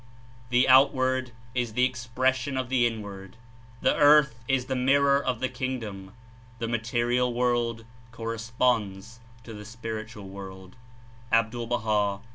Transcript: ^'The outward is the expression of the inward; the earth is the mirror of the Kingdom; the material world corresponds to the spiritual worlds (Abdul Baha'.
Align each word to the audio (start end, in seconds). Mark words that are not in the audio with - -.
^'The 0.51 0.67
outward 0.67 1.31
is 1.53 1.73
the 1.73 1.85
expression 1.85 2.57
of 2.57 2.69
the 2.69 2.87
inward; 2.87 3.37
the 3.81 3.95
earth 3.95 4.43
is 4.47 4.65
the 4.65 4.75
mirror 4.75 5.23
of 5.23 5.41
the 5.41 5.47
Kingdom; 5.47 6.13
the 6.57 6.67
material 6.67 7.31
world 7.31 7.85
corresponds 8.11 9.19
to 9.43 9.53
the 9.53 9.63
spiritual 9.63 10.27
worlds 10.27 10.75
(Abdul 11.31 11.67
Baha'. 11.67 12.21